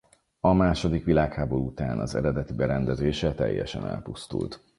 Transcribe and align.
A 0.39 0.53
második 0.53 1.05
világháború 1.05 1.65
után 1.65 1.99
az 1.99 2.15
eredeti 2.15 2.53
berendezése 2.53 3.33
teljesen 3.33 3.87
elpusztult. 3.87 4.59